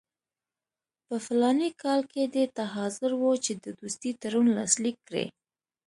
[1.07, 5.25] په فلاني کال کې دې ته حاضر وو چې د دوستۍ تړون لاسلیک کړي.